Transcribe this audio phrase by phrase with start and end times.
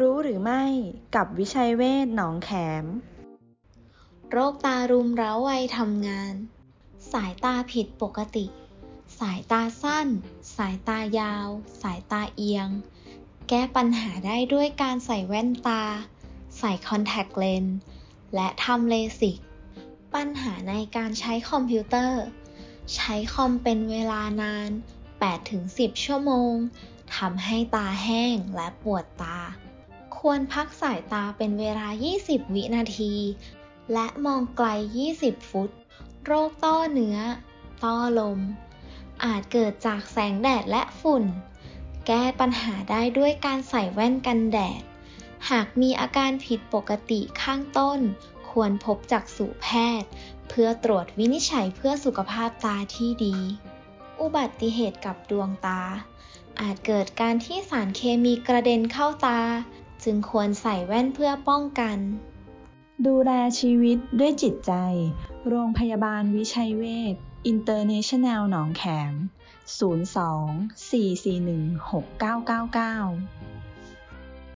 [0.00, 0.64] รู้หรือไม่
[1.14, 2.50] กับวิชัยเวชหนองแข
[2.82, 2.84] ม
[4.30, 6.34] โรคตารุมเร้าวัยทำงาน
[7.12, 8.46] สายตาผิดปกติ
[9.18, 10.08] สายตาสั้น
[10.56, 11.48] สายตายาว
[11.82, 12.68] สายตาเอียง
[13.48, 15.84] แก้ปัญหาได้ด้วยการใส่แว่นตา
[16.58, 17.78] ใส่คอนแทคเลนส์
[18.34, 19.38] และทำเลสิก
[20.14, 22.22] ปัญหาในการใช้คอมพิวเตอร์
[22.94, 24.70] ใช้คอมเป็นเวลานาน
[25.36, 26.54] 8-10 ชั่วโมง
[27.16, 29.38] ทำให้ตาแห้งและปวดตา
[30.28, 31.88] ควรพักสายตาเป็นเวลา
[32.20, 33.14] 20 วินาที
[33.92, 34.68] และมองไกล
[35.08, 35.70] 20 ฟุต
[36.24, 37.18] โรคต้อเนื้อ
[37.84, 38.38] ต้อลม
[39.24, 41.24] อาจเกิดจากแสงแดดและฝุ่น
[42.06, 44.82] แก้ปัญหาได้ด้วยการใส่แว่นกันแดด
[45.50, 47.98] หากมีอาการผิดปกติข้างต้น
[48.50, 49.68] ควรพบจักษุแพ
[50.00, 50.08] ทย์
[50.48, 53.36] เพื่อตรวจวินิจฉัยเพื่อสุขภาพตาที่ดี
[54.20, 55.82] อุบัติเหตุกับดวงตา
[56.60, 59.40] อาจเกิดการที่สารเคมีกระเด็นเข้าตา
[60.04, 61.98] จึงควรใส่แว่นเพื่อป้องกัน
[63.06, 64.72] ดูแลชีวิตด้วยจิตใจ
[65.48, 67.14] โรงพยาบาลวิชัยเวช
[67.46, 69.12] อินเตอร์เนชั่นแนลหนองแขม
[69.78, 73.43] 02 441 6999